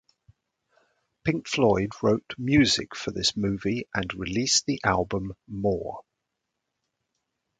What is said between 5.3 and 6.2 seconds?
"More".